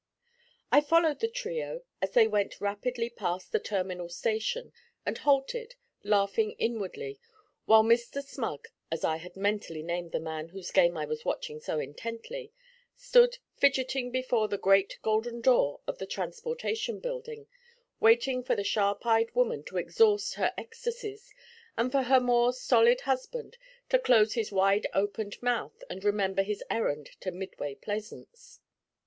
[0.71, 4.73] I followed the trio as they went rapidly past the Terminal Station,
[5.05, 7.19] and halted, laughing inwardly,
[7.65, 8.23] while Mr.
[8.23, 12.51] Smug, as I had mentally named the man whose game I was watching so intently,
[12.95, 17.45] stood fidgeting before the great golden door of the Transportation Building
[17.99, 21.31] waiting for the sharp eyed woman to exhaust her ecstasies,
[21.77, 23.55] and for her more stolid husband
[23.89, 28.61] to close his wide opened mouth and remember his errand to Midway Plaisance.